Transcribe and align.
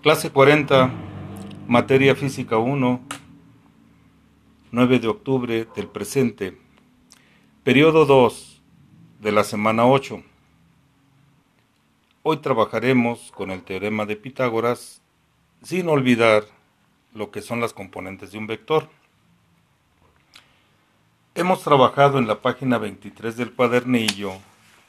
Clase 0.00 0.30
40, 0.30 0.92
materia 1.66 2.14
física 2.14 2.56
1, 2.56 3.00
9 4.70 4.98
de 5.00 5.08
octubre 5.08 5.66
del 5.74 5.88
presente, 5.88 6.56
periodo 7.64 8.06
2 8.06 8.62
de 9.18 9.32
la 9.32 9.42
semana 9.42 9.86
8. 9.86 10.22
Hoy 12.22 12.36
trabajaremos 12.36 13.32
con 13.32 13.50
el 13.50 13.64
teorema 13.64 14.06
de 14.06 14.14
Pitágoras 14.14 15.02
sin 15.64 15.88
olvidar 15.88 16.44
lo 17.12 17.32
que 17.32 17.42
son 17.42 17.60
las 17.60 17.72
componentes 17.72 18.30
de 18.30 18.38
un 18.38 18.46
vector. 18.46 18.88
Hemos 21.34 21.64
trabajado 21.64 22.20
en 22.20 22.28
la 22.28 22.40
página 22.40 22.78
23 22.78 23.36
del 23.36 23.52
cuadernillo 23.52 24.30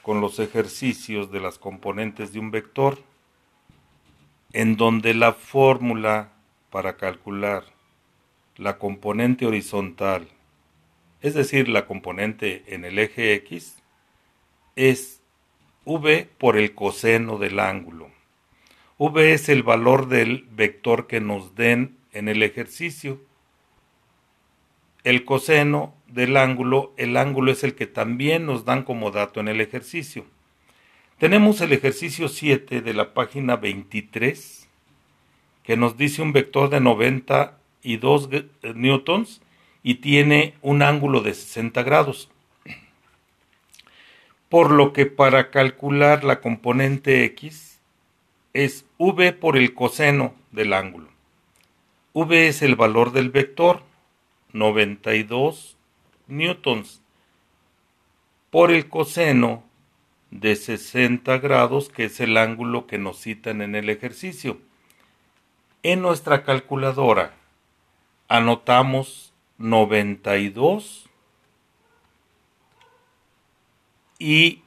con 0.04 0.22
los 0.22 0.38
ejercicios 0.38 1.32
de 1.32 1.40
las 1.40 1.58
componentes 1.58 2.32
de 2.32 2.40
un 2.40 2.52
vector 2.52 3.09
en 4.54 4.78
donde 4.78 5.14
la 5.14 5.34
fórmula 5.34 6.32
para 6.70 6.98
calcular 6.98 7.64
la 8.56 8.78
componente 8.78 9.46
horizontal, 9.46 10.28
es 11.22 11.34
decir, 11.34 11.70
la 11.70 11.86
componente 11.86 12.64
en 12.68 12.86
el 12.86 13.00
eje 13.00 13.34
X, 13.36 13.78
es 14.76 15.22
v 15.86 16.30
por 16.38 16.58
el 16.58 16.76
coseno 16.76 17.38
del 17.38 17.60
ángulo. 17.60 18.10
v 18.98 19.34
es 19.34 19.50
el 19.50 19.64
valor 19.64 20.08
del 20.08 20.48
vector 20.52 21.08
que 21.08 21.22
nos 21.22 21.56
den 21.56 21.98
en 22.12 22.28
el 22.28 22.44
ejercicio. 22.44 23.22
El 25.04 25.24
coseno 25.26 25.96
del 26.08 26.36
ángulo, 26.38 26.94
el 26.98 27.16
ángulo 27.18 27.52
es 27.52 27.64
el 27.64 27.76
que 27.76 27.88
también 27.88 28.46
nos 28.46 28.66
dan 28.66 28.84
como 28.84 29.12
dato 29.12 29.40
en 29.40 29.48
el 29.48 29.62
ejercicio. 29.62 30.26
Tenemos 31.20 31.60
el 31.60 31.74
ejercicio 31.74 32.30
7 32.30 32.80
de 32.80 32.94
la 32.94 33.14
página 33.14 33.58
23 33.58 34.70
que 35.64 35.76
nos 35.76 35.98
dice 35.98 36.22
un 36.22 36.32
vector 36.32 36.70
de 36.70 36.80
92 36.80 38.30
newtons 38.74 39.42
y 39.84 39.96
tiene 39.96 40.54
un 40.62 40.82
ángulo 40.82 41.20
de 41.20 41.34
60 41.34 41.84
grados. 41.84 42.30
Por 44.48 44.72
lo 44.72 44.94
que 44.94 45.08
para 45.08 45.52
calcular 45.52 46.24
la 46.24 46.40
componente 46.40 47.26
x 47.26 47.82
es 48.54 48.86
v 48.98 49.34
por 49.34 49.58
el 49.58 49.74
coseno 49.74 50.34
del 50.52 50.72
ángulo. 50.72 51.10
v 52.14 52.48
es 52.48 52.62
el 52.62 52.78
valor 52.78 53.12
del 53.12 53.30
vector, 53.30 53.84
92 54.54 55.76
newtons, 56.28 57.02
por 58.52 58.72
el 58.72 58.88
coseno 58.88 59.69
de 60.32 60.56
60 60.56 61.38
grados, 61.40 61.90
que 61.90 62.06
es 62.06 62.20
el 62.20 62.38
ángulo 62.38 62.88
que 62.88 62.98
nos 62.98 63.20
citan 63.20 63.62
en 63.62 63.76
el 63.76 63.90
ejercicio. 63.90 64.60
En 65.82 66.02
nuestra 66.02 66.44
calculadora 66.44 67.34
anotamos 68.28 69.34
92 69.58 71.10
y 74.20 74.62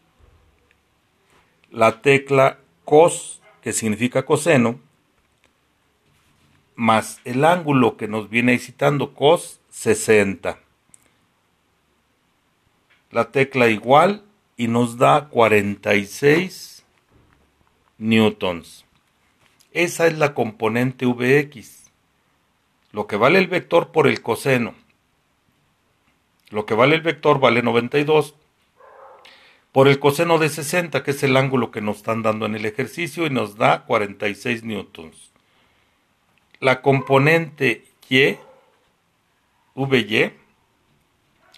la 1.71 2.03
tecla 2.03 2.59
cos, 2.85 3.41
que 3.61 3.73
significa 3.73 4.25
coseno, 4.25 4.81
más 6.75 7.21
el 7.25 7.45
ángulo 7.45 7.97
que 7.97 8.09
nos 8.09 8.29
viene 8.29 8.59
citando 8.59 9.15
cos 9.15 9.61
60. 9.71 10.59
La 13.11 13.31
tecla 13.31 13.69
igual 13.69 14.25
y 14.63 14.69
nos 14.69 14.97
da 14.97 15.29
46 15.29 16.85
newtons. 17.99 18.85
Esa 19.73 20.07
es 20.07 20.17
la 20.17 20.35
componente 20.35 21.05
Vx. 21.05 21.91
Lo 22.93 23.09
que 23.09 23.17
vale 23.17 23.41
el 23.41 23.49
vector 23.49 23.91
por 23.91 24.07
el 24.07 24.23
coseno. 24.23 24.77
Lo 26.51 26.65
que 26.65 26.75
vale 26.75 26.95
el 26.95 27.01
vector 27.01 27.41
vale 27.41 27.61
92 27.61 28.37
por 29.73 29.89
el 29.89 29.99
coseno 29.99 30.39
de 30.39 30.49
60, 30.49 31.03
que 31.03 31.11
es 31.11 31.25
el 31.25 31.37
ángulo 31.37 31.73
que 31.73 31.81
nos 31.81 31.97
están 31.97 32.23
dando 32.23 32.47
en 32.47 32.55
el 32.55 32.65
ejercicio, 32.65 33.27
y 33.27 33.31
nos 33.31 33.57
da 33.57 33.85
46 33.85 34.63
newtons. 34.63 35.33
La 36.61 36.83
componente 36.83 37.85
y, 38.09 38.37
Vy, 39.75 40.31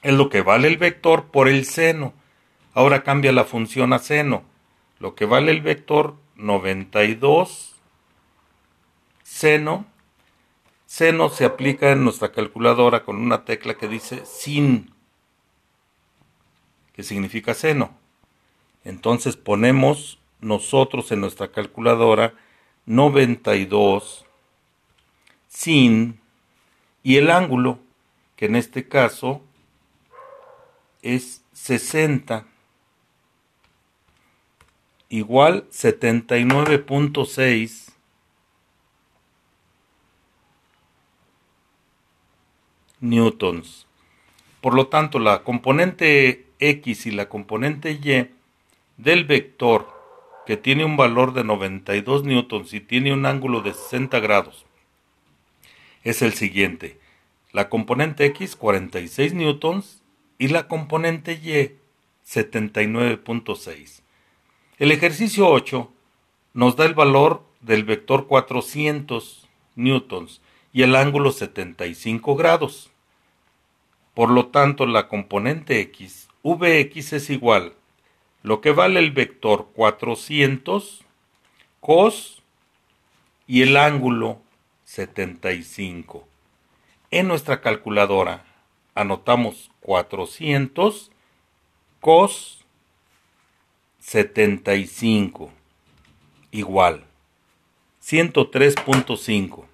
es 0.02 0.14
lo 0.14 0.30
que 0.30 0.40
vale 0.40 0.68
el 0.68 0.78
vector 0.78 1.26
por 1.26 1.48
el 1.48 1.66
seno. 1.66 2.14
Ahora 2.74 3.04
cambia 3.04 3.32
la 3.32 3.44
función 3.44 3.92
a 3.92 4.00
seno. 4.00 4.42
Lo 4.98 5.14
que 5.14 5.26
vale 5.26 5.52
el 5.52 5.60
vector 5.60 6.16
92 6.34 7.74
seno. 9.22 9.86
Seno 10.86 11.28
se 11.28 11.44
aplica 11.44 11.92
en 11.92 12.04
nuestra 12.04 12.32
calculadora 12.32 13.04
con 13.04 13.16
una 13.16 13.44
tecla 13.44 13.74
que 13.74 13.88
dice 13.88 14.24
sin, 14.26 14.92
que 16.92 17.02
significa 17.02 17.54
seno. 17.54 17.96
Entonces 18.84 19.36
ponemos 19.36 20.18
nosotros 20.40 21.10
en 21.10 21.20
nuestra 21.20 21.50
calculadora 21.50 22.34
92 22.86 24.26
sin 25.48 26.20
y 27.02 27.16
el 27.16 27.30
ángulo, 27.30 27.78
que 28.36 28.46
en 28.46 28.56
este 28.56 28.86
caso 28.88 29.42
es 31.02 31.42
60 31.54 32.46
igual 35.16 35.66
79.6 35.70 37.92
newtons. 43.00 43.86
Por 44.60 44.74
lo 44.74 44.88
tanto, 44.88 45.18
la 45.18 45.42
componente 45.42 46.46
x 46.58 47.06
y 47.06 47.10
la 47.10 47.28
componente 47.28 47.92
y 47.92 48.28
del 48.96 49.24
vector 49.24 49.92
que 50.46 50.56
tiene 50.56 50.84
un 50.84 50.96
valor 50.96 51.34
de 51.34 51.42
92 51.44 52.24
newtons 52.24 52.72
y 52.74 52.80
tiene 52.80 53.12
un 53.12 53.26
ángulo 53.26 53.60
de 53.60 53.74
60 53.74 54.20
grados 54.20 54.64
es 56.04 56.22
el 56.22 56.34
siguiente. 56.34 56.98
La 57.52 57.68
componente 57.68 58.24
x 58.26 58.56
46 58.56 59.34
newtons 59.34 60.02
y 60.38 60.48
la 60.48 60.68
componente 60.68 61.32
y 61.32 61.76
79.6. 62.26 64.03
El 64.76 64.90
ejercicio 64.90 65.48
8 65.48 65.88
nos 66.52 66.74
da 66.74 66.84
el 66.84 66.94
valor 66.94 67.44
del 67.60 67.84
vector 67.84 68.26
400 68.26 69.46
newtons 69.76 70.40
y 70.72 70.82
el 70.82 70.96
ángulo 70.96 71.30
75 71.30 72.34
grados. 72.34 72.90
Por 74.14 74.30
lo 74.30 74.46
tanto, 74.46 74.84
la 74.86 75.06
componente 75.06 75.78
x, 75.80 76.28
vx 76.42 77.12
es 77.12 77.30
igual 77.30 77.74
lo 78.42 78.60
que 78.60 78.72
vale 78.72 78.98
el 78.98 79.12
vector 79.12 79.68
400 79.74 81.04
cos 81.78 82.42
y 83.46 83.62
el 83.62 83.76
ángulo 83.76 84.40
75. 84.82 86.26
En 87.12 87.28
nuestra 87.28 87.60
calculadora 87.60 88.44
anotamos 88.96 89.70
400 89.82 91.12
cos 92.00 92.63
75 94.04 95.50
igual. 96.50 97.04
103.5 98.02 99.64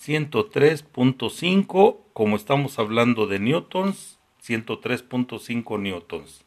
103.5 0.00 1.96
como 2.14 2.36
estamos 2.36 2.78
hablando 2.78 3.26
de 3.26 3.38
newtons 3.38 4.18
103.5 4.42 5.78
newtons. 5.78 6.44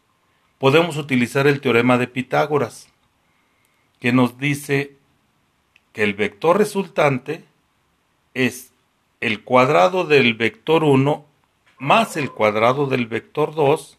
podemos 0.59 0.97
utilizar 0.97 1.49
el 1.49 1.61
teorema 1.61 1.99
de 1.99 2.07
Pitágoras, 2.07 2.89
que 3.99 4.13
nos 4.13 4.39
dice 4.39 4.97
que 5.93 6.05
el 6.05 6.15
vector 6.15 6.57
resultante 6.57 7.43
es 8.35 8.73
el 9.21 9.43
cuadrado 9.43 10.05
del 10.05 10.35
vector 10.35 10.85
1 10.85 11.27
más 11.81 12.17
el 12.17 12.31
cuadrado 12.31 12.87
del 12.87 13.07
vector 13.09 13.57
2, 13.57 13.99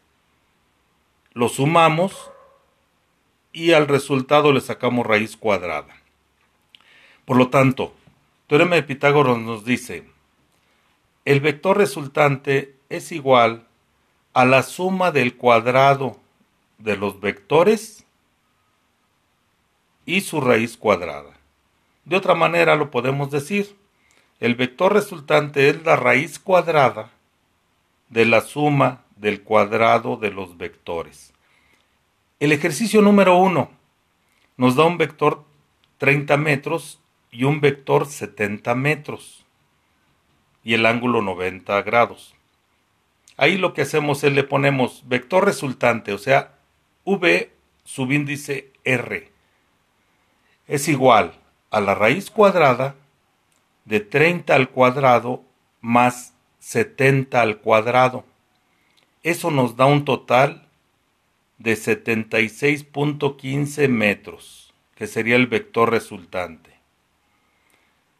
lo 1.33 1.49
sumamos 1.49 2.31
y 3.51 3.73
al 3.73 3.89
resultado 3.89 4.53
le 4.53 4.61
sacamos 4.61 5.05
raíz 5.05 5.35
cuadrada. 5.35 5.97
Por 7.25 7.35
lo 7.35 7.49
tanto, 7.49 7.93
teorema 8.51 8.75
de 8.75 8.83
Pitágoras 8.83 9.37
nos 9.37 9.63
dice, 9.63 10.03
el 11.23 11.39
vector 11.39 11.77
resultante 11.77 12.75
es 12.89 13.13
igual 13.13 13.65
a 14.33 14.43
la 14.43 14.61
suma 14.61 15.11
del 15.11 15.37
cuadrado 15.37 16.19
de 16.77 16.97
los 16.97 17.21
vectores 17.21 18.05
y 20.05 20.19
su 20.19 20.41
raíz 20.41 20.75
cuadrada. 20.75 21.31
De 22.03 22.17
otra 22.17 22.35
manera 22.35 22.75
lo 22.75 22.91
podemos 22.91 23.31
decir, 23.31 23.77
el 24.41 24.55
vector 24.55 24.91
resultante 24.91 25.69
es 25.69 25.85
la 25.85 25.95
raíz 25.95 26.37
cuadrada 26.37 27.09
de 28.09 28.25
la 28.25 28.41
suma 28.41 29.05
del 29.15 29.43
cuadrado 29.43 30.17
de 30.17 30.29
los 30.29 30.57
vectores. 30.57 31.33
El 32.41 32.51
ejercicio 32.51 33.01
número 33.01 33.37
1 33.37 33.71
nos 34.57 34.75
da 34.75 34.83
un 34.83 34.97
vector 34.97 35.45
30 35.99 36.35
metros 36.35 37.00
y 37.31 37.45
un 37.45 37.61
vector 37.61 38.05
70 38.05 38.75
metros 38.75 39.45
y 40.63 40.73
el 40.73 40.85
ángulo 40.85 41.21
90 41.21 41.81
grados. 41.81 42.35
Ahí 43.37 43.57
lo 43.57 43.73
que 43.73 43.81
hacemos 43.81 44.23
es 44.23 44.33
le 44.33 44.43
ponemos 44.43 45.03
vector 45.07 45.45
resultante, 45.45 46.13
o 46.13 46.17
sea, 46.17 46.53
v 47.05 47.51
subíndice 47.83 48.71
r 48.83 49.31
es 50.71 50.87
igual 50.87 51.33
a 51.69 51.81
la 51.81 51.93
raíz 51.95 52.31
cuadrada 52.31 52.95
de 53.83 53.99
30 53.99 54.55
al 54.55 54.69
cuadrado 54.69 55.43
más 55.81 56.33
70 56.59 57.41
al 57.41 57.57
cuadrado. 57.57 58.23
Eso 59.21 59.51
nos 59.51 59.75
da 59.75 59.85
un 59.85 60.05
total 60.05 60.69
de 61.57 61.73
76.15 61.73 63.89
metros, 63.89 64.73
que 64.95 65.07
sería 65.07 65.35
el 65.35 65.47
vector 65.47 65.91
resultante. 65.91 66.70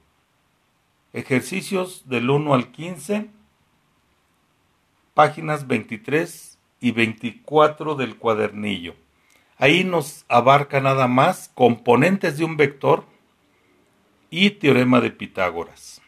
Ejercicios 1.16 2.10
del 2.10 2.30
1 2.30 2.54
al 2.54 2.74
15, 2.74 3.30
páginas 5.14 5.66
23 5.66 6.60
y 6.82 6.92
24 6.92 7.96
del 7.96 8.18
cuadernillo. 8.18 8.96
Ahí 9.58 9.86
nos 9.86 10.26
abarca 10.28 10.82
nada 10.82 11.08
más 11.08 11.50
componentes 11.56 12.38
de 12.38 12.44
un 12.44 12.58
vector 12.58 13.06
y 14.30 14.50
teorema 14.50 15.00
de 15.00 15.12
Pitágoras. 15.12 16.02